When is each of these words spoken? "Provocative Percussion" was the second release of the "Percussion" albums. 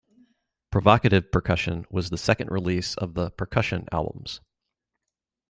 "Provocative 0.71 1.31
Percussion" 1.31 1.85
was 1.91 2.09
the 2.09 2.17
second 2.17 2.49
release 2.49 2.95
of 2.95 3.13
the 3.13 3.29
"Percussion" 3.29 3.87
albums. 3.91 4.41